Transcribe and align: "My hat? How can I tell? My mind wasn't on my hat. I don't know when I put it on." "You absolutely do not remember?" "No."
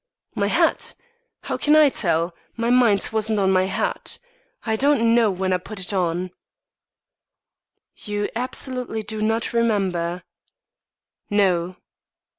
"My 0.33 0.47
hat? 0.47 0.95
How 1.41 1.57
can 1.57 1.75
I 1.75 1.89
tell? 1.89 2.33
My 2.57 2.71
mind 2.71 3.07
wasn't 3.13 3.37
on 3.39 3.51
my 3.51 3.65
hat. 3.65 4.17
I 4.65 4.75
don't 4.75 5.13
know 5.13 5.29
when 5.29 5.53
I 5.53 5.57
put 5.59 5.79
it 5.79 5.93
on." 5.93 6.31
"You 7.97 8.27
absolutely 8.35 9.03
do 9.03 9.21
not 9.21 9.53
remember?" 9.53 10.23
"No." 11.29 11.75